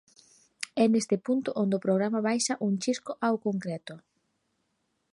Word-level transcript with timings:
É 0.83 0.85
neste 0.89 1.15
punto 1.25 1.49
onde 1.61 1.77
o 1.77 1.83
programa 1.85 2.25
baixa 2.29 2.59
un 2.67 2.73
chisco 2.83 3.11
ao 3.25 3.35
concreto. 3.45 3.95